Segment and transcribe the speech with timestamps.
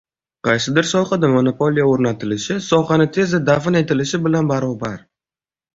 [0.47, 4.99] Qaysidir sohada monopoliya o‘rnatilishi sohani tezda dafn etish bilan barobar